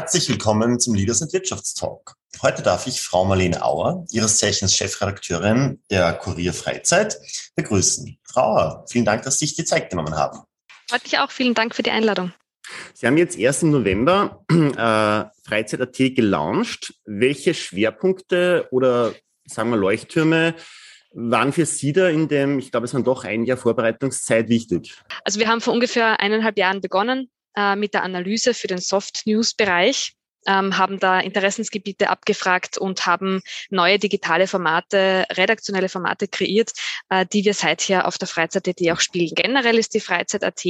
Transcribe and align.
Herzlich 0.00 0.28
willkommen 0.28 0.78
zum 0.78 0.94
Leaders 0.94 1.22
und 1.22 1.32
Wirtschaftstalk. 1.32 2.14
Heute 2.40 2.62
darf 2.62 2.86
ich 2.86 3.02
Frau 3.02 3.24
Marlene 3.24 3.64
Auer, 3.64 4.06
ihres 4.10 4.38
Zeichens 4.38 4.76
Chefredakteurin 4.76 5.82
der 5.90 6.12
Kurier 6.12 6.52
Freizeit, 6.52 7.18
begrüßen. 7.56 8.16
Frau 8.22 8.42
Auer, 8.42 8.84
vielen 8.88 9.04
Dank, 9.04 9.24
dass 9.24 9.38
Sie 9.38 9.46
sich 9.46 9.56
die 9.56 9.64
Zeit 9.64 9.90
genommen 9.90 10.14
haben. 10.14 10.38
Freut 10.88 11.02
mich 11.02 11.18
auch. 11.18 11.32
Vielen 11.32 11.54
Dank 11.54 11.74
für 11.74 11.82
die 11.82 11.90
Einladung. 11.90 12.32
Sie 12.94 13.08
haben 13.08 13.16
jetzt 13.16 13.36
erst 13.36 13.64
im 13.64 13.72
November 13.72 14.44
äh, 14.52 15.48
Freizeit.at 15.48 15.96
gelauncht. 15.96 16.94
Welche 17.04 17.52
Schwerpunkte 17.52 18.68
oder 18.70 19.14
sagen 19.46 19.70
wir 19.70 19.78
Leuchttürme 19.78 20.54
waren 21.10 21.52
für 21.52 21.66
Sie 21.66 21.92
da 21.92 22.08
in 22.08 22.28
dem, 22.28 22.60
ich 22.60 22.70
glaube, 22.70 22.84
es 22.84 22.94
waren 22.94 23.02
doch 23.02 23.24
ein 23.24 23.42
Jahr 23.42 23.56
Vorbereitungszeit 23.56 24.48
wichtig? 24.48 24.94
Also 25.24 25.40
wir 25.40 25.48
haben 25.48 25.60
vor 25.60 25.72
ungefähr 25.72 26.20
eineinhalb 26.20 26.56
Jahren 26.56 26.80
begonnen 26.80 27.30
äh, 27.58 27.74
mit 27.74 27.92
der 27.92 28.04
Analyse 28.04 28.54
für 28.54 28.68
den 28.68 28.78
Soft 28.78 29.26
News 29.26 29.52
Bereich 29.52 30.14
haben 30.46 30.98
da 30.98 31.20
Interessensgebiete 31.20 32.10
abgefragt 32.10 32.78
und 32.78 33.06
haben 33.06 33.42
neue 33.70 33.98
digitale 33.98 34.46
Formate, 34.46 35.26
redaktionelle 35.30 35.88
Formate 35.88 36.28
kreiert, 36.28 36.72
äh, 37.10 37.26
die 37.26 37.44
wir 37.44 37.54
seither 37.54 38.06
auf 38.06 38.18
der 38.18 38.28
Freizeit.at 38.28 38.80
auch 38.90 39.00
spielen. 39.00 39.34
Generell 39.34 39.78
ist 39.78 39.94
die 39.94 40.00
Freizeit.at 40.00 40.64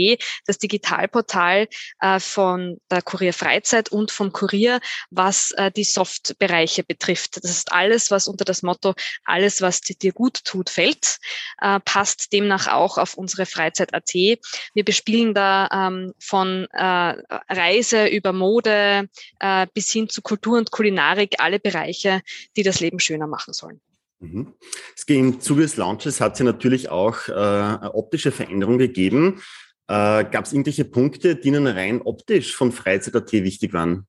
das 0.47 0.59
Digitalportal 0.59 1.69
äh, 2.01 2.21
von 2.21 2.79
der 2.91 3.03
Kurier 3.03 3.33
Freizeit 3.33 3.91
und 3.91 4.11
vom 4.11 4.33
Kurier, 4.33 4.81
was 5.11 5.53
äh, 5.53 5.71
die 5.71 5.85
Soft-Bereiche 5.85 6.85
betrifft. 6.85 7.37
Das 7.43 7.51
ist 7.51 7.73
alles, 7.73 8.11
was 8.11 8.29
unter 8.29 8.45
das 8.45 8.63
Motto 8.63 8.95
alles, 9.25 9.63
was 9.63 9.81
dir 9.81 10.13
gut 10.13 10.45
tut, 10.45 10.71
fällt, 10.71 11.19
äh, 11.61 11.81
passt 11.81 12.33
demnach 12.33 12.69
auch 12.69 12.99
auf 12.99 13.15
unsere 13.15 13.47
Freizeit.at. 13.47 14.15
Wir 14.15 14.85
bespielen 14.85 15.35
da 15.35 15.69
ähm, 15.73 16.15
von 16.19 16.67
äh, 16.73 17.15
Reise 17.49 18.07
über 18.07 18.33
Mode, 18.33 19.09
äh, 19.63 19.67
bis 19.73 19.91
hin 19.91 20.09
zu 20.09 20.23
Kultur 20.23 20.59
und 20.59 20.71
Kulinarik, 20.71 21.37
alle 21.39 21.59
Bereiche, 21.61 22.21
die 22.57 22.63
das 22.63 22.81
Leben 22.81 23.01
schöner 23.01 23.27
machen 23.27 23.53
sollen. 23.53 23.81
Mhm. 24.21 24.55
Im 25.07 25.41
Zuge 25.41 25.63
des 25.63 25.77
Launches 25.77 26.21
hat 26.21 26.35
es 26.35 26.39
ja 26.41 26.45
natürlich 26.45 26.89
auch 26.89 27.29
äh, 27.29 27.33
eine 27.33 27.95
optische 27.95 28.33
Veränderung 28.33 28.79
gegeben. 28.79 29.43
Äh, 29.87 30.25
Gab 30.25 30.45
es 30.45 30.53
irgendwelche 30.53 30.85
Punkte, 30.85 31.37
die 31.37 31.49
Ihnen 31.49 31.67
rein 31.67 32.03
optisch 32.03 32.55
von 32.55 32.73
Freizeit.at 32.73 33.33
wichtig 33.33 33.73
waren? 33.73 34.07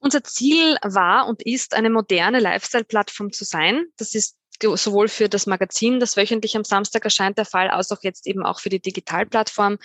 Unser 0.00 0.22
Ziel 0.22 0.76
war 0.82 1.26
und 1.26 1.42
ist, 1.42 1.74
eine 1.74 1.90
moderne 1.90 2.38
Lifestyle-Plattform 2.40 3.32
zu 3.32 3.44
sein. 3.44 3.86
Das 3.96 4.14
ist 4.14 4.37
sowohl 4.62 5.08
für 5.08 5.28
das 5.28 5.46
Magazin, 5.46 6.00
das 6.00 6.16
wöchentlich 6.16 6.56
am 6.56 6.64
Samstag 6.64 7.04
erscheint, 7.04 7.38
der 7.38 7.44
Fall, 7.44 7.68
als 7.68 7.92
auch 7.92 8.02
jetzt 8.02 8.26
eben 8.26 8.44
auch 8.44 8.60
für 8.60 8.68
die 8.68 8.80
Digitalplattform. 8.80 9.78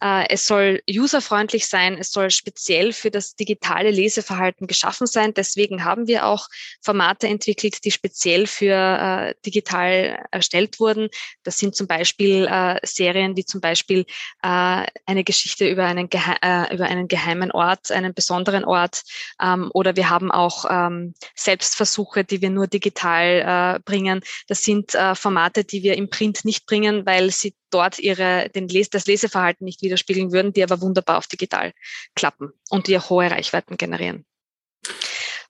Äh, 0.00 0.28
es 0.28 0.46
soll 0.46 0.80
userfreundlich 0.88 1.66
sein, 1.66 1.96
es 1.98 2.12
soll 2.12 2.30
speziell 2.30 2.92
für 2.92 3.10
das 3.10 3.34
digitale 3.34 3.90
Leseverhalten 3.90 4.66
geschaffen 4.66 5.06
sein. 5.06 5.34
Deswegen 5.34 5.84
haben 5.84 6.06
wir 6.06 6.26
auch 6.26 6.48
Formate 6.80 7.26
entwickelt, 7.26 7.84
die 7.84 7.90
speziell 7.90 8.46
für 8.46 8.74
äh, 8.74 9.34
digital 9.44 10.24
erstellt 10.30 10.78
wurden. 10.78 11.08
Das 11.42 11.58
sind 11.58 11.74
zum 11.74 11.86
Beispiel 11.86 12.46
äh, 12.46 12.78
Serien 12.84 13.36
wie 13.36 13.44
zum 13.44 13.60
Beispiel 13.60 14.04
eine 14.40 15.24
Geschichte 15.24 15.68
über 15.68 15.84
einen, 15.84 16.06
über 16.06 16.84
einen 16.84 17.08
geheimen 17.08 17.50
Ort, 17.52 17.90
einen 17.90 18.14
besonderen 18.14 18.64
Ort. 18.64 19.02
Ähm, 19.40 19.70
oder 19.72 19.96
wir 19.96 20.10
haben 20.10 20.30
auch 20.30 20.64
ähm, 20.68 21.14
Selbstversuche, 21.34 22.24
die 22.24 22.40
wir 22.40 22.50
nur 22.50 22.66
digital 22.66 23.80
bringen 23.84 24.11
bringen. 24.12 24.20
Das 24.46 24.62
sind 24.62 24.94
äh, 24.94 25.14
Formate, 25.14 25.64
die 25.64 25.82
wir 25.82 25.96
im 25.96 26.08
Print 26.08 26.44
nicht 26.44 26.66
bringen, 26.66 27.06
weil 27.06 27.30
sie 27.30 27.54
dort 27.70 27.98
ihre, 27.98 28.50
den 28.50 28.68
Les 28.68 28.90
das 28.90 29.06
Leseverhalten 29.06 29.64
nicht 29.64 29.82
widerspiegeln 29.82 30.32
würden, 30.32 30.52
die 30.52 30.62
aber 30.62 30.80
wunderbar 30.80 31.18
auf 31.18 31.26
digital 31.26 31.72
klappen 32.14 32.52
und 32.70 32.86
die 32.86 32.98
hohe 32.98 33.30
Reichweiten 33.30 33.76
generieren. 33.76 34.24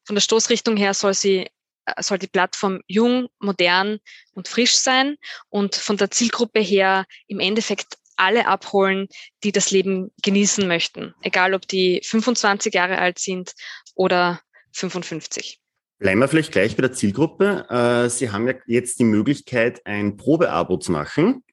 Von 0.04 0.16
der 0.16 0.20
Stoßrichtung 0.20 0.76
her 0.76 0.94
soll 0.94 1.14
sie 1.14 1.48
äh, 1.84 2.02
soll 2.02 2.18
die 2.18 2.28
Plattform 2.28 2.80
jung, 2.86 3.28
modern 3.38 3.98
und 4.34 4.48
frisch 4.48 4.76
sein 4.76 5.16
und 5.48 5.74
von 5.74 5.96
der 5.96 6.10
Zielgruppe 6.10 6.60
her 6.60 7.06
im 7.26 7.40
Endeffekt 7.40 7.98
alle 8.16 8.46
abholen, 8.46 9.08
die 9.42 9.52
das 9.52 9.70
Leben 9.70 10.12
genießen 10.22 10.68
möchten, 10.68 11.14
egal 11.22 11.54
ob 11.54 11.66
die 11.66 12.00
25 12.04 12.74
Jahre 12.74 12.98
alt 12.98 13.18
sind 13.18 13.54
oder 13.94 14.40
55. 14.72 15.61
Bleiben 16.02 16.18
wir 16.18 16.26
vielleicht 16.26 16.50
gleich 16.50 16.74
bei 16.74 16.80
der 16.80 16.92
Zielgruppe. 16.92 17.64
Äh, 17.70 18.10
Sie 18.10 18.32
haben 18.32 18.48
ja 18.48 18.54
jetzt 18.66 18.98
die 18.98 19.04
Möglichkeit, 19.04 19.86
ein 19.86 20.16
Probeabo 20.16 20.76
zu 20.78 20.90
machen. 20.90 21.44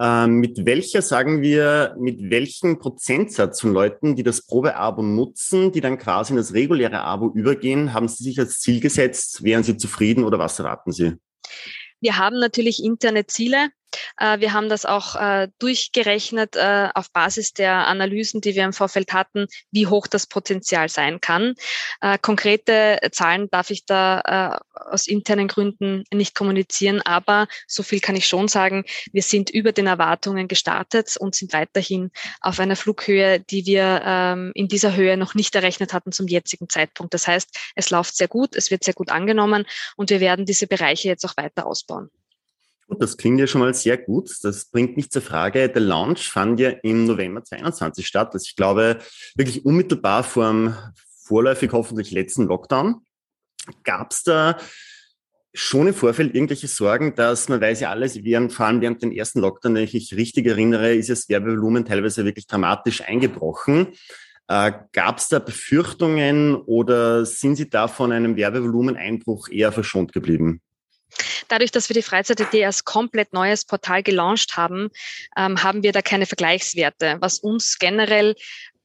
Ähm, 0.00 0.40
mit 0.40 0.66
welcher, 0.66 1.00
sagen 1.00 1.40
wir, 1.40 1.94
mit 1.96 2.28
welchem 2.28 2.80
Prozentsatz 2.80 3.60
von 3.60 3.72
Leuten, 3.72 4.16
die 4.16 4.24
das 4.24 4.44
Probeabo 4.44 5.02
nutzen, 5.02 5.70
die 5.70 5.80
dann 5.80 5.96
quasi 5.96 6.32
in 6.32 6.38
das 6.38 6.54
reguläre 6.54 7.02
Abo 7.02 7.30
übergehen, 7.32 7.94
haben 7.94 8.08
Sie 8.08 8.24
sich 8.24 8.36
als 8.40 8.58
Ziel 8.58 8.80
gesetzt? 8.80 9.44
Wären 9.44 9.62
Sie 9.62 9.76
zufrieden 9.76 10.24
oder 10.24 10.40
was 10.40 10.58
erwarten 10.58 10.90
Sie? 10.90 11.12
Wir 12.00 12.18
haben 12.18 12.40
natürlich 12.40 12.82
interne 12.82 13.26
Ziele, 13.26 13.68
wir 14.18 14.52
haben 14.52 14.68
das 14.68 14.84
auch 14.84 15.16
äh, 15.16 15.48
durchgerechnet 15.58 16.56
äh, 16.56 16.88
auf 16.94 17.10
Basis 17.12 17.52
der 17.52 17.86
Analysen, 17.86 18.40
die 18.40 18.54
wir 18.54 18.64
im 18.64 18.72
Vorfeld 18.72 19.12
hatten, 19.12 19.46
wie 19.70 19.86
hoch 19.86 20.06
das 20.06 20.26
Potenzial 20.26 20.88
sein 20.88 21.20
kann. 21.20 21.54
Konkrete 22.22 22.98
Zahlen 23.12 23.48
darf 23.50 23.70
ich 23.70 23.84
da 23.84 24.60
aus 24.74 25.06
internen 25.06 25.48
Gründen 25.48 26.04
nicht 26.12 26.34
kommunizieren, 26.34 27.00
aber 27.02 27.46
so 27.66 27.82
viel 27.82 28.00
kann 28.00 28.16
ich 28.16 28.26
schon 28.26 28.48
sagen. 28.48 28.84
Wir 29.12 29.22
sind 29.22 29.50
über 29.50 29.72
den 29.72 29.86
Erwartungen 29.86 30.48
gestartet 30.48 31.16
und 31.18 31.34
sind 31.34 31.52
weiterhin 31.52 32.10
auf 32.40 32.60
einer 32.60 32.76
Flughöhe, 32.76 33.40
die 33.40 33.66
wir 33.66 34.02
ähm, 34.04 34.52
in 34.54 34.68
dieser 34.68 34.96
Höhe 34.96 35.16
noch 35.16 35.34
nicht 35.34 35.54
errechnet 35.54 35.92
hatten 35.92 36.12
zum 36.12 36.28
jetzigen 36.28 36.68
Zeitpunkt. 36.68 37.14
Das 37.14 37.26
heißt, 37.26 37.56
es 37.74 37.90
läuft 37.90 38.16
sehr 38.16 38.28
gut, 38.28 38.56
es 38.56 38.70
wird 38.70 38.84
sehr 38.84 38.94
gut 38.94 39.10
angenommen 39.10 39.66
und 39.96 40.10
wir 40.10 40.20
werden 40.20 40.46
diese 40.46 40.66
Bereiche 40.66 41.08
jetzt 41.08 41.24
auch 41.24 41.36
weiter 41.36 41.66
ausbauen. 41.66 42.10
Das 42.98 43.16
klingt 43.16 43.38
ja 43.38 43.46
schon 43.46 43.60
mal 43.60 43.72
sehr 43.74 43.96
gut. 43.96 44.30
Das 44.42 44.66
bringt 44.66 44.96
mich 44.96 45.10
zur 45.10 45.22
Frage, 45.22 45.68
der 45.68 45.82
Launch 45.82 46.28
fand 46.28 46.58
ja 46.60 46.70
im 46.70 47.06
November 47.06 47.44
2021 47.44 48.06
statt. 48.06 48.30
Also 48.32 48.44
ich 48.44 48.56
glaube, 48.56 48.98
wirklich 49.36 49.64
unmittelbar 49.64 50.24
vor 50.24 50.48
dem 50.48 50.74
vorläufig 51.24 51.72
hoffentlich 51.72 52.10
letzten 52.10 52.46
Lockdown. 52.46 53.02
Gab 53.84 54.10
es 54.10 54.24
da 54.24 54.58
schon 55.52 55.88
im 55.88 55.94
Vorfeld 55.94 56.34
irgendwelche 56.34 56.68
Sorgen, 56.68 57.14
dass 57.14 57.48
man 57.48 57.60
weiß 57.60 57.80
ja 57.80 57.90
alles, 57.90 58.22
während, 58.22 58.52
vor 58.52 58.66
allem 58.66 58.80
während 58.80 59.02
den 59.02 59.12
ersten 59.12 59.40
Lockdown, 59.40 59.74
wenn 59.74 59.84
ich 59.84 59.94
mich 59.94 60.14
richtig 60.16 60.46
erinnere, 60.46 60.94
ist 60.94 61.10
das 61.10 61.28
Werbevolumen 61.28 61.84
teilweise 61.84 62.24
wirklich 62.24 62.46
dramatisch 62.46 63.02
eingebrochen. 63.02 63.88
Äh, 64.48 64.72
Gab 64.92 65.18
es 65.18 65.28
da 65.28 65.38
Befürchtungen 65.38 66.56
oder 66.56 67.24
sind 67.24 67.56
Sie 67.56 67.68
da 67.68 67.88
von 67.88 68.12
einem 68.12 68.36
Werbevolumeneinbruch 68.36 69.48
eher 69.48 69.72
verschont 69.72 70.12
geblieben? 70.12 70.60
Dadurch, 71.48 71.70
dass 71.70 71.88
wir 71.88 71.94
die 71.94 72.02
Freizeit.at 72.02 72.54
als 72.54 72.84
komplett 72.84 73.32
neues 73.32 73.64
Portal 73.64 74.02
gelauncht 74.02 74.56
haben, 74.56 74.90
ähm, 75.36 75.62
haben 75.62 75.82
wir 75.82 75.92
da 75.92 76.02
keine 76.02 76.26
Vergleichswerte. 76.26 77.16
Was 77.20 77.38
uns 77.38 77.78
generell 77.78 78.34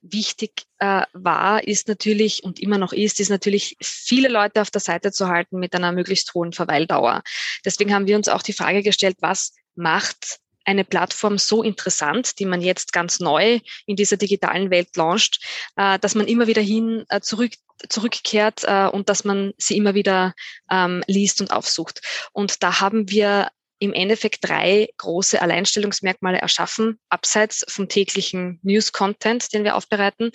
wichtig 0.01 0.65
äh, 0.79 1.03
war, 1.13 1.63
ist 1.63 1.87
natürlich 1.87 2.43
und 2.43 2.59
immer 2.59 2.77
noch 2.77 2.93
ist, 2.93 3.19
ist 3.19 3.29
natürlich 3.29 3.75
viele 3.81 4.29
Leute 4.29 4.61
auf 4.61 4.69
der 4.69 4.81
Seite 4.81 5.11
zu 5.11 5.27
halten 5.27 5.59
mit 5.59 5.73
einer 5.73 5.91
möglichst 5.91 6.33
hohen 6.33 6.53
Verweildauer. 6.53 7.23
Deswegen 7.63 7.93
haben 7.93 8.07
wir 8.07 8.15
uns 8.15 8.27
auch 8.27 8.41
die 8.41 8.53
Frage 8.53 8.83
gestellt, 8.83 9.17
was 9.19 9.53
macht 9.75 10.39
eine 10.65 10.83
Plattform 10.83 11.37
so 11.37 11.63
interessant, 11.63 12.39
die 12.39 12.45
man 12.45 12.61
jetzt 12.61 12.91
ganz 12.91 13.19
neu 13.19 13.59
in 13.85 13.95
dieser 13.95 14.17
digitalen 14.17 14.69
Welt 14.71 14.95
launcht, 14.95 15.39
äh, 15.75 15.99
dass 15.99 16.15
man 16.15 16.27
immer 16.27 16.47
wieder 16.47 16.61
hin 16.61 17.05
äh, 17.09 17.21
zurück 17.21 17.51
zurückkehrt 17.89 18.63
äh, 18.63 18.87
und 18.87 19.09
dass 19.09 19.25
man 19.25 19.53
sie 19.57 19.77
immer 19.77 19.95
wieder 19.95 20.33
ähm, 20.71 21.03
liest 21.07 21.41
und 21.41 21.51
aufsucht. 21.51 22.01
Und 22.31 22.63
da 22.63 22.79
haben 22.79 23.09
wir 23.09 23.49
im 23.85 23.93
Endeffekt 23.93 24.47
drei 24.47 24.89
große 24.97 25.41
Alleinstellungsmerkmale 25.41 26.39
erschaffen, 26.39 26.99
abseits 27.09 27.65
vom 27.67 27.87
täglichen 27.87 28.59
News-Content, 28.63 29.53
den 29.53 29.63
wir 29.63 29.75
aufbereiten, 29.75 30.31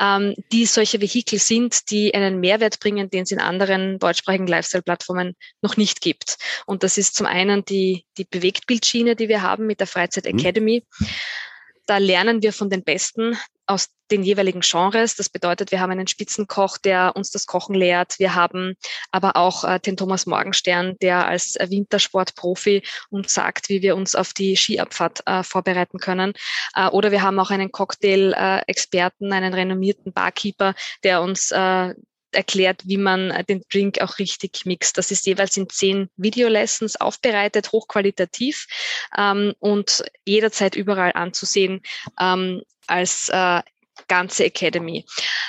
ähm, 0.00 0.34
die 0.52 0.66
solche 0.66 1.00
Vehikel 1.00 1.38
sind, 1.38 1.90
die 1.90 2.14
einen 2.14 2.40
Mehrwert 2.40 2.80
bringen, 2.80 3.10
den 3.10 3.22
es 3.22 3.30
in 3.30 3.40
anderen 3.40 3.98
deutschsprachigen 3.98 4.46
Lifestyle-Plattformen 4.46 5.34
noch 5.62 5.76
nicht 5.76 6.00
gibt. 6.00 6.36
Und 6.66 6.82
das 6.82 6.98
ist 6.98 7.14
zum 7.14 7.26
einen 7.26 7.64
die, 7.64 8.04
die 8.18 8.24
Bewegtbildschiene, 8.24 9.16
die 9.16 9.28
wir 9.28 9.42
haben 9.42 9.66
mit 9.66 9.80
der 9.80 9.86
Freizeit 9.86 10.24
mhm. 10.24 10.38
Academy. 10.38 10.84
Mhm. 10.98 11.06
Da 11.86 11.98
lernen 11.98 12.42
wir 12.42 12.52
von 12.52 12.68
den 12.68 12.82
Besten 12.82 13.38
aus 13.66 13.88
den 14.10 14.22
jeweiligen 14.22 14.60
Genres. 14.60 15.16
Das 15.16 15.28
bedeutet, 15.28 15.72
wir 15.72 15.80
haben 15.80 15.90
einen 15.90 16.06
Spitzenkoch, 16.06 16.78
der 16.78 17.14
uns 17.16 17.30
das 17.30 17.46
Kochen 17.46 17.74
lehrt. 17.74 18.18
Wir 18.18 18.34
haben 18.34 18.76
aber 19.10 19.36
auch 19.36 19.64
äh, 19.64 19.80
den 19.80 19.96
Thomas 19.96 20.26
Morgenstern, 20.26 20.96
der 21.02 21.26
als 21.26 21.56
Wintersportprofi 21.60 22.82
uns 23.10 23.32
sagt, 23.32 23.68
wie 23.68 23.82
wir 23.82 23.96
uns 23.96 24.14
auf 24.14 24.32
die 24.32 24.56
Skiabfahrt 24.56 25.22
äh, 25.26 25.42
vorbereiten 25.42 25.98
können. 25.98 26.34
Äh, 26.74 26.88
oder 26.88 27.10
wir 27.10 27.22
haben 27.22 27.40
auch 27.40 27.50
einen 27.50 27.72
Cocktail-Experten, 27.72 29.32
einen 29.32 29.54
renommierten 29.54 30.12
Barkeeper, 30.12 30.74
der 31.02 31.20
uns 31.22 31.50
äh, 31.50 31.94
erklärt, 32.36 32.82
wie 32.84 32.98
man 32.98 33.30
äh, 33.30 33.44
den 33.44 33.62
Drink 33.72 34.00
auch 34.00 34.18
richtig 34.18 34.66
mixt. 34.66 34.98
Das 34.98 35.10
ist 35.10 35.26
jeweils 35.26 35.56
in 35.56 35.68
zehn 35.68 36.08
Videolessons 36.16 36.96
aufbereitet, 36.96 37.72
hochqualitativ 37.72 38.66
ähm, 39.16 39.54
und 39.58 40.04
jederzeit 40.24 40.76
überall 40.76 41.12
anzusehen 41.14 41.80
ähm, 42.20 42.62
als 42.86 43.28
äh, 43.30 43.62
ganze 44.08 44.44
Academy. 44.44 45.04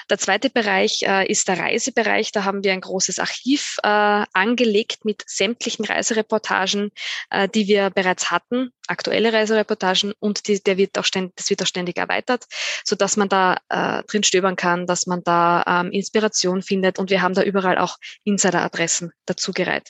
Der 0.10 0.18
zweite 0.18 0.50
Bereich 0.50 1.04
äh, 1.04 1.30
ist 1.30 1.48
der 1.48 1.60
Reisebereich. 1.60 2.32
Da 2.32 2.44
haben 2.44 2.64
wir 2.64 2.74
ein 2.74 2.82
großes 2.82 3.20
Archiv 3.20 3.78
äh, 3.84 3.88
angelegt 3.88 5.06
mit 5.06 5.24
sämtlichen 5.28 5.86
Reisereportagen, 5.86 6.92
äh, 7.30 7.50
die 7.50 7.68
wir 7.68 7.90
bereits 7.90 8.32
hatten, 8.32 8.72
aktuelle 8.88 9.34
Reisereportagen 9.34 10.14
und 10.20 10.48
die, 10.48 10.62
der 10.62 10.78
wird 10.78 10.98
auch 10.98 11.06
ständig, 11.06 11.36
das 11.36 11.50
wird 11.50 11.62
auch 11.62 11.68
ständig 11.68 11.98
erweitert, 11.98 12.46
so 12.84 12.96
dass 12.96 13.18
man 13.18 13.30
da 13.30 13.58
äh, 13.70 14.04
drin 14.04 14.24
stöbern 14.24 14.56
kann, 14.56 14.88
dass 14.88 15.08
man 15.08 15.24
da 15.24 15.64
ähm, 15.68 15.92
Inspiration 15.92 16.62
findet 16.62 17.00
und 17.00 17.10
wir 17.10 17.22
haben 17.22 17.34
da 17.34 17.44
überall 17.44 17.78
auch 17.78 17.98
Insideradressen 18.24 19.12
dazu 19.26 19.52
gereiht. 19.52 19.90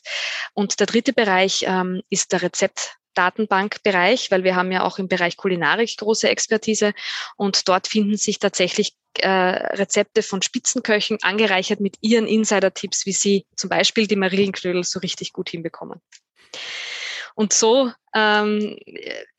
Und 0.53 0.79
der 0.79 0.87
dritte 0.87 1.13
Bereich 1.13 1.63
ähm, 1.67 2.01
ist 2.09 2.31
der 2.31 2.41
Rezept 2.41 2.97
Datenbankbereich, 3.17 4.31
weil 4.31 4.43
wir 4.43 4.55
haben 4.55 4.71
ja 4.71 4.83
auch 4.83 4.99
im 4.99 5.07
Bereich 5.07 5.37
Kulinarik 5.37 5.97
große 5.97 6.29
Expertise 6.29 6.93
und 7.35 7.67
dort 7.67 7.87
finden 7.87 8.17
sich 8.17 8.39
tatsächlich 8.39 8.93
äh, 9.19 9.29
Rezepte 9.29 10.21
von 10.21 10.41
Spitzenköchen 10.41 11.17
angereichert 11.21 11.79
mit 11.79 11.97
ihren 12.01 12.27
Insider-Tipps, 12.27 13.05
wie 13.05 13.13
sie 13.13 13.45
zum 13.55 13.69
Beispiel 13.69 14.07
die 14.07 14.15
Marillenknödel 14.15 14.83
so 14.83 14.99
richtig 14.99 15.33
gut 15.33 15.49
hinbekommen. 15.49 16.01
Und 17.33 17.53
so 17.53 17.91
ähm, 18.15 18.77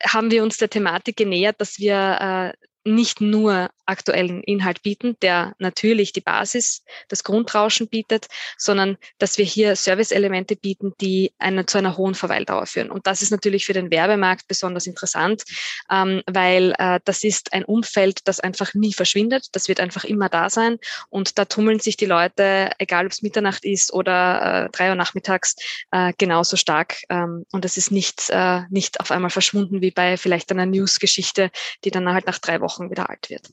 haben 0.05 0.31
wir 0.31 0.43
uns 0.43 0.57
der 0.57 0.69
Thematik 0.69 1.17
genähert, 1.17 1.59
dass 1.59 1.79
wir 1.79 2.53
äh, 2.55 2.67
nicht 2.85 3.21
nur 3.21 3.69
aktuellen 3.85 4.43
Inhalt 4.43 4.83
bieten, 4.83 5.17
der 5.21 5.55
natürlich 5.57 6.13
die 6.13 6.21
Basis, 6.21 6.83
das 7.07 7.23
Grundrauschen 7.23 7.89
bietet, 7.89 8.27
sondern 8.57 8.97
dass 9.17 9.37
wir 9.37 9.45
hier 9.45 9.75
Service-Elemente 9.75 10.55
bieten, 10.55 10.93
die 11.01 11.33
eine, 11.39 11.65
zu 11.65 11.79
einer 11.79 11.97
hohen 11.97 12.13
Verweildauer 12.13 12.67
führen. 12.67 12.91
Und 12.91 13.07
das 13.07 13.21
ist 13.21 13.31
natürlich 13.31 13.65
für 13.65 13.73
den 13.73 13.89
Werbemarkt 13.89 14.47
besonders 14.47 14.85
interessant, 14.85 15.43
ähm, 15.91 16.21
weil 16.27 16.75
äh, 16.77 16.99
das 17.03 17.23
ist 17.23 17.51
ein 17.51 17.65
Umfeld, 17.65 18.27
das 18.27 18.39
einfach 18.39 18.73
nie 18.75 18.93
verschwindet. 18.93 19.47
Das 19.53 19.67
wird 19.67 19.79
einfach 19.79 20.03
immer 20.03 20.29
da 20.29 20.49
sein. 20.49 20.77
Und 21.09 21.39
da 21.39 21.45
tummeln 21.45 21.79
sich 21.79 21.97
die 21.97 22.05
Leute, 22.05 22.69
egal 22.77 23.07
ob 23.07 23.11
es 23.11 23.23
Mitternacht 23.23 23.65
ist 23.65 23.91
oder 23.91 24.65
äh, 24.65 24.69
drei 24.69 24.89
Uhr 24.89 24.95
nachmittags, 24.95 25.55
äh, 25.91 26.13
genauso 26.17 26.57
stark. 26.57 26.97
Ähm, 27.09 27.45
und 27.51 27.65
es 27.65 27.77
ist 27.77 27.91
nicht, 27.91 28.29
äh, 28.29 28.61
nicht 28.69 28.99
auf 28.99 29.09
einmal 29.09 29.31
verschwunden 29.31 29.81
wie 29.81 29.91
bei 29.91 30.15
vielleicht 30.17 30.51
einer 30.51 30.67
News-Geschichte, 30.67 31.49
die 31.83 31.91
dann 31.91 32.07
halt 32.13 32.27
nach 32.27 32.37
drei 32.37 32.61
Wochen 32.61 32.68
wieder 32.89 33.09
alt 33.09 33.29
wird. 33.29 33.51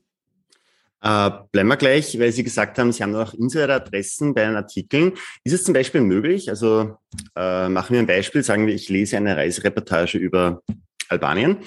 Äh, 1.02 1.30
bleiben 1.52 1.68
wir 1.68 1.76
gleich, 1.76 2.18
weil 2.18 2.32
Sie 2.32 2.42
gesagt 2.42 2.78
haben, 2.78 2.90
Sie 2.90 3.02
haben 3.02 3.12
noch 3.12 3.34
Insider-Adressen 3.34 4.34
bei 4.34 4.44
den 4.44 4.56
Artikeln. 4.56 5.12
Ist 5.44 5.52
es 5.52 5.64
zum 5.64 5.74
Beispiel 5.74 6.00
möglich, 6.00 6.48
also 6.48 6.98
äh, 7.36 7.68
machen 7.68 7.92
wir 7.92 8.00
ein 8.00 8.06
Beispiel, 8.06 8.42
sagen 8.42 8.66
wir, 8.66 8.74
ich 8.74 8.88
lese 8.88 9.16
eine 9.16 9.36
Reisereportage 9.36 10.18
über 10.18 10.62
Albanien 11.08 11.58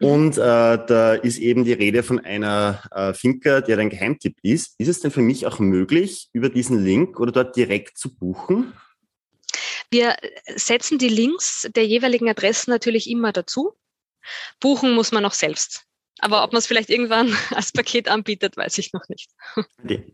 mhm. 0.00 0.06
und 0.06 0.38
äh, 0.38 0.40
da 0.40 1.14
ist 1.14 1.38
eben 1.38 1.64
die 1.64 1.72
Rede 1.72 2.02
von 2.02 2.18
einer 2.18 2.82
äh, 2.90 3.12
Finca, 3.14 3.60
die 3.60 3.74
ein 3.74 3.90
Geheimtipp 3.90 4.38
ist. 4.42 4.74
Ist 4.78 4.88
es 4.88 5.00
denn 5.00 5.10
für 5.10 5.22
mich 5.22 5.46
auch 5.46 5.58
möglich, 5.58 6.28
über 6.32 6.48
diesen 6.48 6.82
Link 6.82 7.20
oder 7.20 7.32
dort 7.32 7.56
direkt 7.56 7.98
zu 7.98 8.12
buchen? 8.12 8.72
Wir 9.90 10.16
setzen 10.56 10.98
die 10.98 11.08
Links 11.08 11.68
der 11.74 11.86
jeweiligen 11.86 12.28
Adressen 12.28 12.70
natürlich 12.70 13.10
immer 13.10 13.32
dazu. 13.32 13.74
Buchen 14.60 14.94
muss 14.94 15.12
man 15.12 15.24
auch 15.24 15.32
selbst. 15.32 15.86
Aber 16.18 16.44
ob 16.44 16.52
man 16.52 16.58
es 16.58 16.66
vielleicht 16.66 16.90
irgendwann 16.90 17.34
als 17.54 17.72
Paket 17.72 18.08
anbietet, 18.08 18.56
weiß 18.56 18.78
ich 18.78 18.92
noch 18.92 19.08
nicht. 19.08 19.30
Okay. 19.82 20.12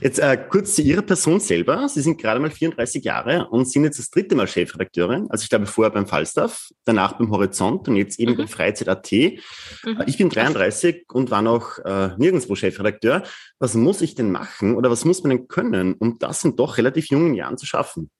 Jetzt 0.00 0.18
äh, 0.18 0.36
kurz 0.36 0.74
zu 0.74 0.82
Ihrer 0.82 1.02
Person 1.02 1.40
selber. 1.40 1.88
Sie 1.88 2.02
sind 2.02 2.20
gerade 2.20 2.40
mal 2.40 2.50
34 2.50 3.02
Jahre 3.04 3.48
und 3.48 3.70
sind 3.70 3.84
jetzt 3.84 3.98
das 3.98 4.10
dritte 4.10 4.34
Mal 4.34 4.48
Chefredakteurin. 4.48 5.26
Also 5.30 5.44
ich 5.44 5.48
glaube 5.48 5.66
vorher 5.66 5.90
beim 5.90 6.06
Falstaff, 6.06 6.68
danach 6.84 7.14
beim 7.14 7.30
Horizont 7.30 7.88
und 7.88 7.96
jetzt 7.96 8.18
eben 8.18 8.32
mhm. 8.32 8.36
bei 8.36 8.46
Freizeit.at. 8.46 9.10
Mhm. 9.12 9.40
Äh, 9.84 10.04
ich 10.06 10.18
bin 10.18 10.28
33 10.28 11.04
und 11.12 11.30
war 11.30 11.42
noch 11.42 11.78
äh, 11.78 12.10
nirgendwo 12.18 12.54
Chefredakteur. 12.54 13.22
Was 13.58 13.74
muss 13.74 14.02
ich 14.02 14.14
denn 14.14 14.30
machen 14.30 14.76
oder 14.76 14.90
was 14.90 15.04
muss 15.04 15.22
man 15.22 15.30
denn 15.30 15.48
können, 15.48 15.94
um 15.94 16.18
das 16.18 16.44
in 16.44 16.56
doch 16.56 16.76
relativ 16.76 17.08
jungen 17.08 17.34
Jahren 17.34 17.56
zu 17.56 17.66
schaffen? 17.66 18.10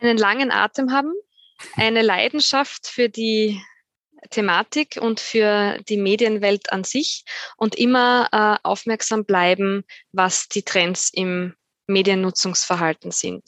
Einen 0.00 0.18
langen 0.18 0.50
Atem 0.50 0.90
haben, 0.90 1.12
eine 1.76 2.02
Leidenschaft 2.02 2.88
für 2.88 3.08
die 3.08 3.60
Thematik 4.30 4.98
und 5.00 5.20
für 5.20 5.78
die 5.88 5.96
Medienwelt 5.96 6.72
an 6.72 6.84
sich 6.84 7.24
und 7.56 7.74
immer 7.74 8.28
äh, 8.32 8.66
aufmerksam 8.66 9.24
bleiben, 9.24 9.84
was 10.12 10.48
die 10.48 10.62
Trends 10.62 11.10
im 11.12 11.54
Mediennutzungsverhalten 11.86 13.10
sind. 13.10 13.42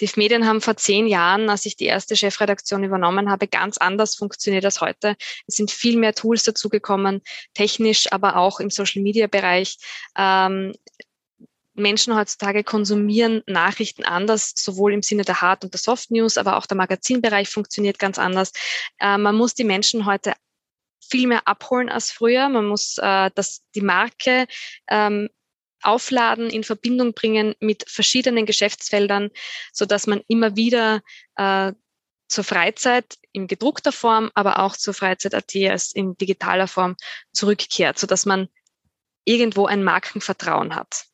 Die 0.00 0.10
Medien 0.16 0.46
haben 0.46 0.60
vor 0.60 0.76
zehn 0.76 1.06
Jahren, 1.06 1.48
als 1.48 1.64
ich 1.64 1.76
die 1.76 1.86
erste 1.86 2.16
Chefredaktion 2.16 2.84
übernommen 2.84 3.30
habe, 3.30 3.48
ganz 3.48 3.78
anders 3.78 4.14
funktioniert 4.14 4.64
als 4.64 4.80
heute. 4.80 5.16
Es 5.46 5.56
sind 5.56 5.70
viel 5.70 5.96
mehr 5.96 6.14
Tools 6.14 6.42
dazugekommen, 6.42 7.22
technisch, 7.54 8.12
aber 8.12 8.36
auch 8.36 8.60
im 8.60 8.70
Social-Media-Bereich. 8.70 9.78
Ähm, 10.16 10.74
Menschen 11.76 12.14
heutzutage 12.16 12.64
konsumieren 12.64 13.42
Nachrichten 13.46 14.04
anders, 14.04 14.52
sowohl 14.56 14.92
im 14.92 15.02
Sinne 15.02 15.24
der 15.24 15.40
Hard- 15.40 15.64
und 15.64 15.72
der 15.72 15.80
Soft 15.80 16.10
News, 16.10 16.36
aber 16.36 16.56
auch 16.56 16.66
der 16.66 16.76
Magazinbereich 16.76 17.48
funktioniert 17.48 17.98
ganz 17.98 18.18
anders. 18.18 18.52
Äh, 18.98 19.18
man 19.18 19.34
muss 19.34 19.54
die 19.54 19.64
Menschen 19.64 20.06
heute 20.06 20.34
viel 21.00 21.28
mehr 21.28 21.46
abholen 21.46 21.88
als 21.88 22.10
früher. 22.10 22.48
Man 22.48 22.66
muss 22.66 22.98
äh, 22.98 23.30
das, 23.34 23.62
die 23.74 23.80
Marke 23.80 24.46
ähm, 24.88 25.28
aufladen, 25.82 26.50
in 26.50 26.64
Verbindung 26.64 27.14
bringen 27.14 27.54
mit 27.60 27.88
verschiedenen 27.88 28.46
Geschäftsfeldern, 28.46 29.30
so 29.72 29.86
dass 29.86 30.06
man 30.06 30.22
immer 30.26 30.56
wieder 30.56 31.02
äh, 31.36 31.72
zur 32.28 32.44
Freizeit 32.44 33.18
in 33.32 33.46
gedruckter 33.46 33.92
Form, 33.92 34.30
aber 34.34 34.58
auch 34.58 34.76
zur 34.76 34.94
Freizeit.at 34.94 35.54
als 35.70 35.92
in 35.92 36.16
digitaler 36.16 36.66
Form 36.66 36.96
zurückkehrt, 37.32 37.98
so 37.98 38.06
dass 38.06 38.26
man 38.26 38.48
irgendwo 39.24 39.66
ein 39.66 39.84
Markenvertrauen 39.84 40.74
hat 40.74 41.06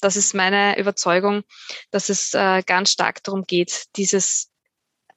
das 0.00 0.16
ist 0.16 0.34
meine 0.34 0.78
Überzeugung, 0.78 1.42
dass 1.90 2.08
es 2.08 2.34
äh, 2.34 2.62
ganz 2.64 2.90
stark 2.92 3.22
darum 3.22 3.44
geht, 3.44 3.86
dieses 3.96 4.50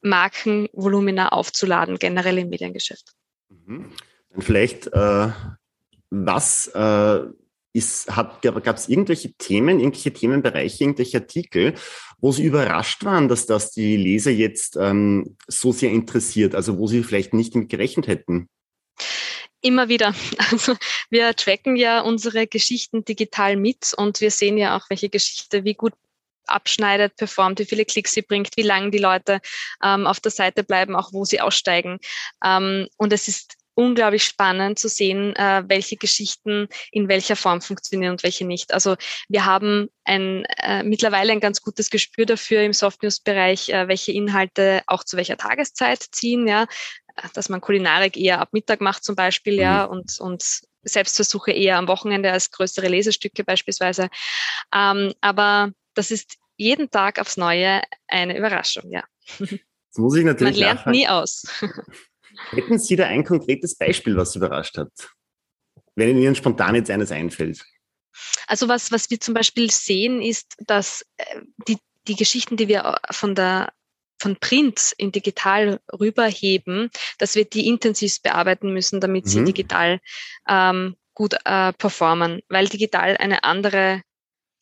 Markenvolumina 0.01 1.29
aufzuladen, 1.29 1.97
generell 1.97 2.37
im 2.39 2.49
Mediengeschäft. 2.49 3.13
Mhm. 3.49 3.91
Dann 4.31 4.41
vielleicht, 4.41 4.87
äh, 4.87 5.29
was 6.09 6.67
äh, 6.73 7.19
ist, 7.73 8.07
gab 8.07 8.75
es 8.75 8.89
irgendwelche 8.89 9.33
Themen, 9.33 9.79
irgendwelche 9.79 10.11
Themenbereiche, 10.11 10.83
irgendwelche 10.83 11.19
Artikel, 11.19 11.73
wo 12.19 12.31
Sie 12.31 12.43
überrascht 12.43 13.05
waren, 13.05 13.29
dass 13.29 13.45
das 13.45 13.71
die 13.71 13.95
Leser 13.95 14.31
jetzt 14.31 14.77
ähm, 14.77 15.37
so 15.47 15.71
sehr 15.71 15.91
interessiert, 15.91 16.53
also 16.55 16.77
wo 16.77 16.87
Sie 16.87 17.03
vielleicht 17.03 17.33
nicht 17.33 17.55
damit 17.55 17.69
gerechnet 17.69 18.07
hätten? 18.07 18.49
Immer 19.61 19.89
wieder. 19.89 20.13
Also 20.51 20.75
wir 21.09 21.35
tracken 21.35 21.75
ja 21.75 22.01
unsere 22.01 22.47
Geschichten 22.47 23.05
digital 23.05 23.55
mit 23.55 23.93
und 23.95 24.19
wir 24.19 24.31
sehen 24.31 24.57
ja 24.57 24.75
auch, 24.75 24.89
welche 24.89 25.09
Geschichte 25.09 25.63
wie 25.63 25.75
gut 25.75 25.93
abschneidet, 26.47 27.15
performt, 27.15 27.59
wie 27.59 27.65
viele 27.65 27.85
Klicks 27.85 28.11
sie 28.11 28.23
bringt, 28.23 28.57
wie 28.57 28.63
lange 28.63 28.91
die 28.91 28.97
Leute 28.97 29.39
ähm, 29.83 30.07
auf 30.07 30.19
der 30.19 30.31
Seite 30.31 30.63
bleiben, 30.63 30.95
auch 30.95 31.13
wo 31.13 31.23
sie 31.23 31.39
aussteigen. 31.39 31.99
Ähm, 32.43 32.87
und 32.97 33.13
es 33.13 33.27
ist 33.27 33.55
unglaublich 33.73 34.23
spannend 34.23 34.79
zu 34.79 34.89
sehen, 34.89 35.35
äh, 35.35 35.63
welche 35.67 35.95
Geschichten 35.95 36.67
in 36.91 37.07
welcher 37.07 37.35
Form 37.35 37.61
funktionieren 37.61 38.11
und 38.11 38.23
welche 38.23 38.45
nicht. 38.45 38.73
Also 38.73 38.95
wir 39.29 39.45
haben 39.45 39.89
ein, 40.03 40.45
äh, 40.61 40.83
mittlerweile 40.83 41.31
ein 41.31 41.39
ganz 41.39 41.61
gutes 41.61 41.89
Gespür 41.89 42.25
dafür 42.25 42.63
im 42.63 42.73
Soft 42.73 43.01
News 43.01 43.19
Bereich, 43.19 43.69
äh, 43.69 43.87
welche 43.87 44.11
Inhalte 44.11 44.81
auch 44.87 45.03
zu 45.03 45.15
welcher 45.17 45.37
Tageszeit 45.37 46.03
ziehen. 46.11 46.47
Ja, 46.47 46.67
dass 47.33 47.49
man 47.49 47.61
Kulinarik 47.61 48.17
eher 48.17 48.39
ab 48.39 48.49
Mittag 48.51 48.81
macht 48.81 49.03
zum 49.03 49.15
Beispiel, 49.15 49.55
mhm. 49.55 49.59
ja, 49.59 49.83
und, 49.85 50.19
und 50.19 50.43
Selbstversuche 50.83 51.51
eher 51.51 51.77
am 51.77 51.87
Wochenende 51.87 52.31
als 52.31 52.51
größere 52.51 52.87
Lesestücke 52.87 53.43
beispielsweise. 53.43 54.09
Ähm, 54.73 55.13
aber 55.21 55.71
das 55.93 56.11
ist 56.11 56.37
jeden 56.57 56.89
Tag 56.89 57.19
aufs 57.19 57.37
Neue 57.37 57.81
eine 58.07 58.37
Überraschung, 58.37 58.91
ja. 58.91 59.03
Das 59.39 59.97
muss 59.97 60.15
ich 60.15 60.23
natürlich 60.23 60.53
Man 60.53 60.59
lernt 60.59 60.75
nachfragen. 60.79 60.97
nie 60.97 61.07
aus. 61.07 61.43
Hätten 62.51 62.79
Sie 62.79 62.95
da 62.95 63.07
ein 63.07 63.25
konkretes 63.25 63.75
Beispiel, 63.75 64.15
was 64.15 64.35
überrascht 64.35 64.77
hat? 64.77 64.91
Wenn 65.95 66.17
Ihnen 66.17 66.35
spontan 66.35 66.75
jetzt 66.75 66.89
eines 66.89 67.11
einfällt. 67.11 67.65
Also 68.47 68.67
was, 68.67 68.91
was 68.91 69.09
wir 69.09 69.19
zum 69.19 69.33
Beispiel 69.33 69.69
sehen, 69.69 70.21
ist, 70.21 70.55
dass 70.59 71.05
äh, 71.17 71.41
die, 71.67 71.77
die 72.07 72.15
Geschichten, 72.15 72.57
die 72.57 72.67
wir 72.67 72.99
von 73.11 73.35
der 73.35 73.73
von 74.21 74.37
Print 74.37 74.93
in 74.97 75.11
digital 75.11 75.79
rüberheben, 75.99 76.89
dass 77.17 77.35
wir 77.35 77.45
die 77.45 77.67
intensiv 77.67 78.21
bearbeiten 78.21 78.71
müssen, 78.71 79.01
damit 79.01 79.25
mhm. 79.25 79.29
sie 79.29 79.43
digital 79.43 79.99
ähm, 80.47 80.95
gut 81.13 81.33
äh, 81.45 81.73
performen, 81.73 82.41
weil 82.47 82.67
digital 82.67 83.17
eine 83.17 83.43
andere 83.43 84.01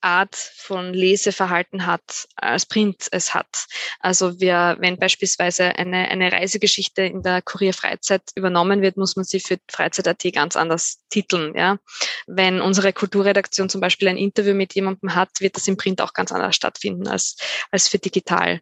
Art 0.01 0.35
von 0.35 0.93
Leseverhalten 0.93 1.85
hat, 1.85 2.27
als 2.35 2.65
Print 2.65 3.07
es 3.11 3.33
hat. 3.33 3.65
Also 3.99 4.39
wir, 4.39 4.77
wenn 4.79 4.97
beispielsweise 4.97 5.75
eine, 5.75 6.07
eine 6.07 6.31
Reisegeschichte 6.31 7.01
in 7.01 7.21
der 7.21 7.41
Kurier 7.41 7.73
Freizeit 7.73 8.21
übernommen 8.35 8.81
wird, 8.81 8.95
muss 8.95 9.17
man 9.17 9.25
sie 9.25 9.41
für 9.41 9.57
Freizeit.at 9.69 10.23
ganz 10.33 10.55
anders 10.55 10.99
titeln. 11.09 11.53
Ja? 11.55 11.79
Wenn 12.27 12.61
unsere 12.61 12.93
Kulturredaktion 12.93 13.69
zum 13.69 13.81
Beispiel 13.81 14.07
ein 14.07 14.17
Interview 14.17 14.53
mit 14.53 14.73
jemandem 14.73 15.15
hat, 15.15 15.29
wird 15.39 15.57
das 15.57 15.67
im 15.67 15.75
Print 15.75 16.01
auch 16.01 16.13
ganz 16.13 16.31
anders 16.31 16.55
stattfinden 16.55 17.07
als, 17.07 17.35
als 17.71 17.89
für 17.89 17.99
digital. 17.99 18.61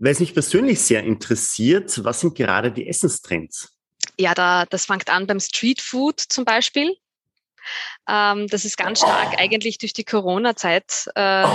Weil 0.00 0.12
es 0.12 0.20
mich 0.20 0.32
persönlich 0.32 0.80
sehr 0.80 1.02
interessiert, 1.02 2.04
was 2.04 2.20
sind 2.20 2.36
gerade 2.36 2.70
die 2.70 2.88
Essenstrends? 2.88 3.78
ja, 4.18 4.34
da, 4.34 4.66
das 4.66 4.86
fängt 4.86 5.08
an 5.08 5.26
beim 5.26 5.40
Street 5.40 5.80
Food 5.80 6.20
zum 6.20 6.44
Beispiel. 6.44 6.96
Ähm, 8.08 8.46
das 8.48 8.64
ist 8.64 8.76
ganz 8.76 8.98
stark 8.98 9.38
eigentlich 9.38 9.78
durch 9.78 9.92
die 9.92 10.04
Corona-Zeit 10.04 11.08
äh, 11.14 11.46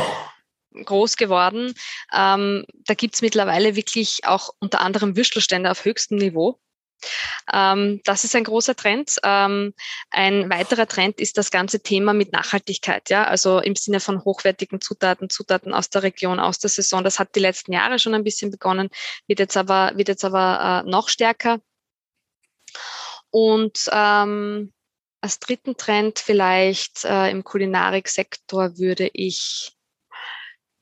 groß 0.83 1.17
geworden. 1.17 1.73
Ähm, 2.13 2.65
da 2.85 2.93
gibt's 2.93 3.21
mittlerweile 3.21 3.75
wirklich 3.75 4.19
auch 4.23 4.49
unter 4.59 4.81
anderem 4.81 5.15
Würstelstände 5.15 5.69
auf 5.69 5.85
höchstem 5.85 6.17
Niveau. 6.17 6.59
Ähm, 7.51 8.01
das 8.05 8.23
ist 8.23 8.35
ein 8.35 8.43
großer 8.43 8.75
Trend. 8.75 9.17
Ähm, 9.23 9.73
ein 10.09 10.49
weiterer 10.49 10.87
Trend 10.87 11.19
ist 11.19 11.37
das 11.37 11.51
ganze 11.51 11.81
Thema 11.81 12.13
mit 12.13 12.31
Nachhaltigkeit, 12.31 13.09
ja, 13.09 13.25
also 13.25 13.59
im 13.59 13.75
Sinne 13.75 13.99
von 13.99 14.23
hochwertigen 14.23 14.81
Zutaten, 14.81 15.29
Zutaten 15.29 15.73
aus 15.73 15.89
der 15.89 16.03
Region, 16.03 16.39
aus 16.39 16.59
der 16.59 16.69
Saison. 16.69 17.03
Das 17.03 17.19
hat 17.19 17.35
die 17.35 17.39
letzten 17.39 17.73
Jahre 17.73 17.99
schon 17.99 18.13
ein 18.13 18.23
bisschen 18.23 18.51
begonnen, 18.51 18.89
wird 19.27 19.39
jetzt 19.39 19.57
aber, 19.57 19.91
wird 19.95 20.07
jetzt 20.07 20.25
aber 20.25 20.83
äh, 20.85 20.89
noch 20.89 21.09
stärker. 21.09 21.59
Und 23.29 23.89
ähm, 23.91 24.73
als 25.21 25.39
dritten 25.39 25.77
Trend 25.77 26.19
vielleicht 26.19 27.05
äh, 27.05 27.31
im 27.31 27.43
Kulinariksektor 27.43 28.77
würde 28.77 29.09
ich 29.13 29.72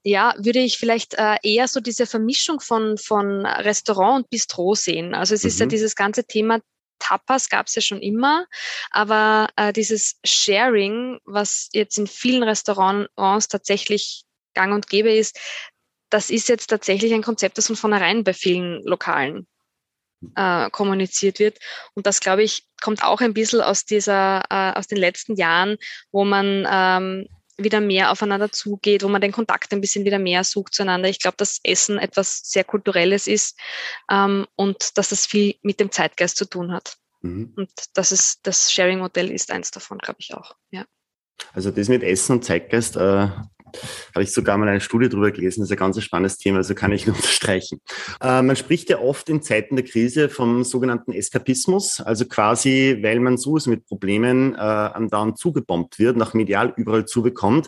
ja, 0.04 0.34
würde 0.38 0.60
ich 0.60 0.78
vielleicht 0.78 1.14
äh, 1.16 1.38
eher 1.44 1.68
so 1.68 1.80
diese 1.80 2.06
Vermischung 2.06 2.60
von, 2.60 2.98
von 2.98 3.46
Restaurant 3.46 4.24
und 4.24 4.30
Bistro 4.30 4.76
sehen. 4.76 5.14
Also 5.14 5.36
es 5.36 5.44
mhm. 5.44 5.48
ist 5.48 5.60
ja 5.60 5.66
mhm. 5.66 5.70
dieses 5.70 5.96
ganze 5.96 6.24
Thema 6.26 6.60
Tapas 7.00 7.50
gab 7.50 7.68
es 7.68 7.76
ja 7.76 7.82
schon 7.82 8.00
immer, 8.00 8.46
aber 8.92 9.50
äh, 9.56 9.74
dieses 9.74 10.20
Sharing, 10.24 11.20
was 11.26 11.68
jetzt 11.74 11.98
in 11.98 12.06
vielen 12.08 12.44
Restaurants 12.44 13.48
tatsächlich 13.48 14.24
gang 14.54 14.74
und 14.74 14.88
gäbe 14.88 15.12
ist, 15.12 15.40
das 16.10 16.30
ist 16.30 16.48
jetzt 16.48 16.68
tatsächlich 16.68 17.14
ein 17.14 17.24
Konzept, 17.24 17.58
das 17.58 17.68
von 17.68 17.76
vornherein 17.76 18.24
bei 18.24 18.34
vielen 18.34 18.84
Lokalen 18.84 19.48
äh, 20.36 20.70
kommuniziert 20.70 21.40
wird. 21.40 21.58
Und 21.94 22.06
das, 22.06 22.20
glaube 22.20 22.44
ich, 22.44 22.66
kommt 22.82 23.04
auch 23.04 23.22
ein 23.22 23.34
bisschen 23.34 23.62
aus 23.62 23.86
dieser, 23.86 24.44
äh, 24.50 24.78
aus 24.78 24.88
den 24.88 24.98
letzten 24.98 25.36
Jahren, 25.36 25.78
wo 26.12 26.26
man 26.26 26.68
ähm, 26.70 27.28
wieder 27.64 27.82
mehr 27.82 28.12
aufeinander 28.12 28.52
zugeht, 28.52 29.04
wo 29.04 29.08
man 29.08 29.22
den 29.22 29.32
Kontakt 29.32 29.74
ein 29.74 29.82
bisschen 29.82 30.06
wieder 30.06 30.20
mehr 30.20 30.44
sucht 30.44 30.74
zueinander. 30.74 31.10
Ich 31.10 31.20
glaube, 31.20 31.38
dass 31.38 31.60
Essen 31.64 31.98
etwas 31.98 32.42
sehr 32.44 32.64
Kulturelles 32.64 33.28
ist 33.28 33.58
ähm, 34.10 34.48
und 34.56 34.98
dass 34.98 35.10
das 35.10 35.26
viel 35.26 35.56
mit 35.62 35.80
dem 35.80 35.92
Zeitgeist 35.92 36.38
zu 36.38 36.46
tun 36.46 36.72
hat. 36.72 36.98
Mhm. 37.22 37.54
Und 37.56 37.70
das 37.94 38.12
ist 38.12 38.40
das 38.44 38.72
Sharing-Modell 38.72 39.32
ist 39.32 39.52
eins 39.52 39.72
davon, 39.72 39.98
glaube 39.98 40.20
ich 40.20 40.34
auch. 40.34 40.56
Ja. 40.72 40.86
Also 41.54 41.72
das 41.72 41.90
mit 41.90 42.04
Essen 42.04 42.34
und 42.34 42.46
Zeitgeist 42.46 42.96
äh, 42.98 43.28
habe 44.14 44.24
ich 44.24 44.32
sogar 44.32 44.58
mal 44.58 44.68
eine 44.68 44.82
Studie 44.82 45.10
darüber 45.10 45.32
gelesen. 45.32 45.62
Das 45.62 45.70
ist 45.70 45.72
ein 45.72 45.80
ganz 45.80 46.02
spannendes 46.02 46.38
Thema, 46.38 46.58
also 46.58 46.76
kann 46.76 46.92
ich 46.92 47.08
nur 47.08 47.16
unterstreichen. 47.22 47.82
Äh, 48.22 48.42
man 48.42 48.56
spricht 48.56 48.90
ja 48.90 49.00
oft 49.00 49.30
in 49.30 49.42
Zeiten 49.42 49.76
der 49.76 49.86
Krise 49.86 50.30
vom 50.30 50.64
sogenannten 50.64 51.12
Eskapismus, 51.12 52.02
also 52.02 52.26
quasi, 52.26 53.00
weil 53.02 53.20
man 53.20 53.38
so 53.38 53.58
mit 53.66 53.86
Problemen 53.86 54.56
äh, 54.56 54.58
andauernd 54.58 55.38
zugebombt 55.38 56.00
wird, 56.00 56.18
nach 56.18 56.34
medial 56.34 56.74
überall 56.78 57.06
zubekommt, 57.06 57.68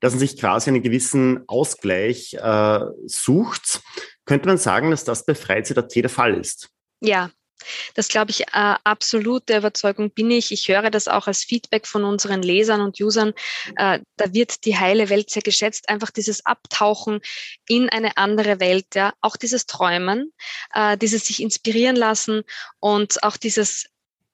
dass 0.00 0.12
man 0.12 0.20
sich 0.20 0.38
quasi 0.38 0.70
einen 0.70 0.82
gewissen 0.82 1.40
Ausgleich 1.46 2.34
äh, 2.34 2.80
sucht. 3.06 3.80
Könnte 4.24 4.48
man 4.48 4.58
sagen, 4.58 4.90
dass 4.90 5.04
das 5.04 5.24
bei 5.24 5.34
Freizeit.at 5.34 5.94
der 5.94 6.08
Fall 6.08 6.34
ist? 6.34 6.70
Ja, 7.00 7.30
das 7.94 8.08
glaube 8.08 8.30
ich, 8.30 8.42
äh, 8.42 8.74
absolut 8.84 9.48
der 9.48 9.58
Überzeugung 9.58 10.10
bin 10.10 10.30
ich. 10.30 10.52
Ich 10.52 10.68
höre 10.68 10.90
das 10.90 11.08
auch 11.08 11.26
als 11.26 11.44
Feedback 11.44 11.86
von 11.86 12.04
unseren 12.04 12.42
Lesern 12.42 12.80
und 12.80 13.00
Usern. 13.00 13.32
Äh, 13.76 14.00
da 14.16 14.32
wird 14.32 14.64
die 14.64 14.78
heile 14.78 15.08
Welt 15.08 15.30
sehr 15.30 15.42
geschätzt. 15.42 15.88
Einfach 15.88 16.10
dieses 16.10 16.44
Abtauchen 16.46 17.20
in 17.68 17.88
eine 17.88 18.16
andere 18.16 18.60
Welt, 18.60 18.94
ja, 18.94 19.12
auch 19.20 19.36
dieses 19.36 19.66
Träumen, 19.66 20.32
äh, 20.74 20.96
dieses 20.96 21.26
sich 21.26 21.42
inspirieren 21.42 21.96
lassen 21.96 22.42
und 22.80 23.22
auch 23.22 23.36
dieses 23.36 23.86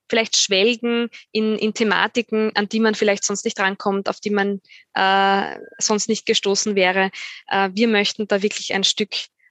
vielleicht 0.08 0.37
schwelgen 0.37 1.11
in, 1.32 1.58
in 1.58 1.75
Thematiken, 1.75 2.52
an 2.56 2.68
die 2.68 2.80
man 2.80 2.94
vielleicht 2.94 3.25
sonst 3.25 3.44
nicht 3.44 3.61
rankommt, 3.61 4.08
auf 4.08 4.20
die 4.20 4.30
man 4.30 4.61
äh, 4.94 5.58
sonst 5.78 6.08
nicht 6.08 6.26
gestoßen 6.26 6.75
wäre. 6.75 7.11
Äh, 7.49 7.70
wir 7.75 7.88
möchten 7.88 8.26
da 8.26 8.42
wirklich 8.42 8.73
ein 8.73 8.85
Stück 8.85 9.11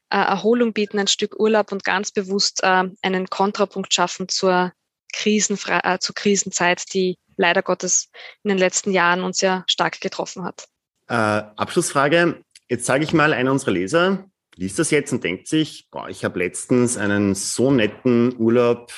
äh, 0.10 0.18
Erholung 0.18 0.74
bieten, 0.74 1.00
ein 1.00 1.08
Stück 1.08 1.40
Urlaub 1.40 1.72
und 1.72 1.84
ganz 1.84 2.12
bewusst 2.12 2.62
äh, 2.64 2.84
einen 3.02 3.28
Kontrapunkt 3.30 3.94
schaffen 3.94 4.30
zur, 4.30 4.72
Krisenfre 5.14 5.82
äh, 5.84 6.00
zur 6.00 6.16
Krisenzeit, 6.16 6.94
die 6.94 7.18
leider 7.38 7.62
Gottes 7.62 8.10
in 8.44 8.50
den 8.50 8.58
letzten 8.58 8.92
Jahren 8.92 9.24
uns 9.24 9.42
ja 9.42 9.64
stark 9.68 10.00
getroffen 10.02 10.44
hat. 10.44 10.68
Äh, 11.08 11.14
Abschlussfrage. 11.14 12.42
Jetzt 12.70 12.86
sage 12.86 13.04
ich 13.04 13.14
mal, 13.14 13.34
einer 13.34 13.52
unserer 13.52 13.72
Leser 13.72 14.26
liest 14.56 14.80
das 14.80 14.92
jetzt 14.92 15.12
und 15.14 15.24
denkt 15.24 15.48
sich, 15.48 15.88
boah, 15.92 16.10
ich 16.10 16.26
habe 16.26 16.40
letztens 16.40 16.98
einen 16.98 17.36
so 17.36 17.72
netten 17.72 18.36
Urlaub 18.38 18.92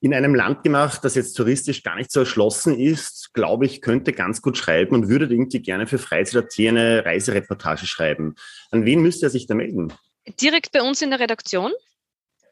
in 0.00 0.14
einem 0.14 0.34
Land 0.34 0.62
gemacht, 0.62 1.04
das 1.04 1.14
jetzt 1.14 1.34
touristisch 1.34 1.82
gar 1.82 1.96
nicht 1.96 2.12
so 2.12 2.20
erschlossen 2.20 2.78
ist, 2.78 3.34
glaube 3.34 3.66
ich, 3.66 3.80
könnte 3.80 4.12
ganz 4.12 4.42
gut 4.42 4.56
schreiben 4.56 4.94
und 4.94 5.08
würde 5.08 5.26
irgendwie 5.26 5.60
gerne 5.60 5.86
für 5.86 5.98
Freizeit.at 5.98 6.54
eine 6.58 7.04
Reisereportage 7.04 7.86
schreiben. 7.86 8.36
An 8.70 8.84
wen 8.84 9.00
müsste 9.00 9.26
er 9.26 9.30
sich 9.30 9.46
da 9.46 9.54
melden? 9.54 9.92
Direkt 10.40 10.72
bei 10.72 10.82
uns 10.82 11.02
in 11.02 11.10
der 11.10 11.20
Redaktion. 11.20 11.72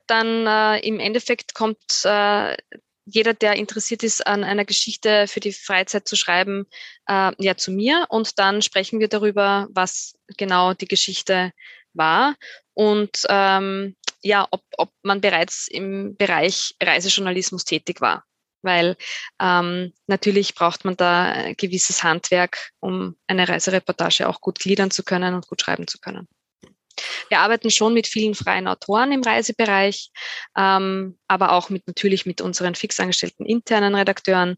Dann 0.06 0.46
äh, 0.46 0.86
im 0.86 0.98
Endeffekt 0.98 1.54
kommt 1.54 1.78
äh, 2.04 2.56
jeder, 3.04 3.34
der 3.34 3.54
interessiert 3.54 4.02
ist, 4.02 4.26
an 4.26 4.42
einer 4.42 4.64
Geschichte 4.64 5.26
für 5.28 5.40
die 5.40 5.52
Freizeit 5.52 6.08
zu 6.08 6.16
schreiben, 6.16 6.66
äh, 7.06 7.32
ja 7.38 7.56
zu 7.56 7.70
mir 7.70 8.06
und 8.08 8.38
dann 8.38 8.62
sprechen 8.62 8.98
wir 8.98 9.08
darüber, 9.08 9.68
was 9.70 10.14
genau 10.36 10.74
die 10.74 10.88
Geschichte 10.88 11.52
war. 11.94 12.34
Und 12.74 13.24
ähm, 13.28 13.94
ja, 14.26 14.46
ob, 14.50 14.62
ob 14.76 14.90
man 15.02 15.20
bereits 15.20 15.68
im 15.68 16.16
Bereich 16.16 16.74
Reisejournalismus 16.82 17.64
tätig 17.64 18.00
war. 18.00 18.24
Weil 18.62 18.96
ähm, 19.40 19.92
natürlich 20.08 20.54
braucht 20.54 20.84
man 20.84 20.96
da 20.96 21.30
ein 21.30 21.56
gewisses 21.56 22.02
Handwerk, 22.02 22.72
um 22.80 23.16
eine 23.28 23.48
Reisereportage 23.48 24.28
auch 24.28 24.40
gut 24.40 24.58
gliedern 24.58 24.90
zu 24.90 25.04
können 25.04 25.34
und 25.34 25.46
gut 25.46 25.62
schreiben 25.62 25.86
zu 25.86 25.98
können. 25.98 26.26
Wir 27.28 27.40
arbeiten 27.40 27.70
schon 27.70 27.94
mit 27.94 28.06
vielen 28.06 28.34
freien 28.34 28.66
Autoren 28.66 29.12
im 29.12 29.22
Reisebereich, 29.22 30.10
ähm, 30.56 31.18
aber 31.28 31.52
auch 31.52 31.68
mit 31.68 31.86
natürlich 31.86 32.26
mit 32.26 32.40
unseren 32.40 32.74
fix 32.74 32.98
angestellten 32.98 33.44
internen 33.44 33.94
Redakteuren. 33.94 34.56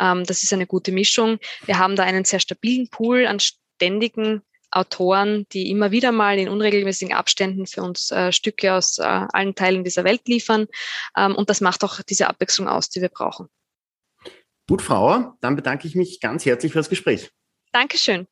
Ähm, 0.00 0.24
das 0.24 0.42
ist 0.42 0.52
eine 0.52 0.66
gute 0.66 0.92
Mischung. 0.92 1.38
Wir 1.64 1.78
haben 1.78 1.96
da 1.96 2.02
einen 2.02 2.24
sehr 2.24 2.40
stabilen 2.40 2.88
Pool 2.90 3.26
an 3.26 3.38
ständigen 3.40 4.42
Autoren, 4.76 5.46
die 5.52 5.70
immer 5.70 5.90
wieder 5.90 6.12
mal 6.12 6.38
in 6.38 6.48
unregelmäßigen 6.48 7.14
Abständen 7.14 7.66
für 7.66 7.82
uns 7.82 8.10
äh, 8.10 8.32
Stücke 8.32 8.74
aus 8.74 8.98
äh, 8.98 9.02
allen 9.02 9.54
Teilen 9.54 9.84
dieser 9.84 10.04
Welt 10.04 10.28
liefern. 10.28 10.66
Ähm, 11.16 11.34
und 11.34 11.50
das 11.50 11.60
macht 11.60 11.82
auch 11.84 12.02
diese 12.02 12.28
Abwechslung 12.28 12.68
aus, 12.68 12.88
die 12.90 13.00
wir 13.00 13.08
brauchen. 13.08 13.48
Gut, 14.68 14.82
Frau, 14.82 15.34
dann 15.40 15.56
bedanke 15.56 15.86
ich 15.86 15.94
mich 15.94 16.20
ganz 16.20 16.44
herzlich 16.44 16.72
für 16.72 16.78
das 16.78 16.88
Gespräch. 16.88 17.30
Dankeschön. 17.72 18.26